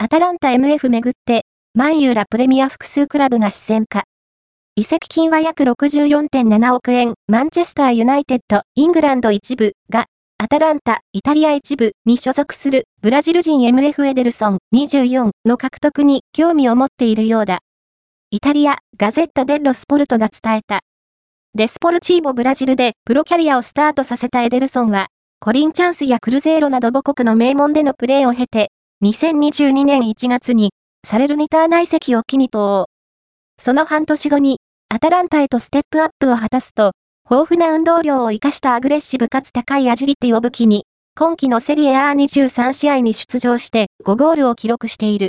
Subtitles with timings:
[0.00, 1.44] アタランタ MF めぐって、
[1.74, 4.04] マン Uらプレミア複数クラブが視線か。
[4.76, 10.06] 移籍金は約64.7億円、マンチェスターユナイテッド、イングランド一部が、
[10.38, 17.58] アタランタ、イタリア一部に所属するブラジル人 MF エデルソン24の獲得に興味を持っているようだ。
[18.30, 20.78] イタリア、ガゼッタ・デッロ・スポルトが伝えた。
[21.56, 25.08] デスポルチーボブラジルでプロキャリアをスタートさせたエデルソンは、
[25.40, 28.70] コリンチャンスやクルゼーロなど母国の名門でのプレーを経て、
[29.00, 30.72] 2022年1月に、
[31.06, 32.86] サレルニター内籍を機に投
[33.62, 36.90] その半年後に、アタランタへとステップアップを果たすと、
[37.30, 40.84] 豊富な運動量を活かしたアグレッシブかつ高いアジリティを武器に、
[41.16, 45.26] 今季のセリエ A23 試合に出場して5ゴールを記録している。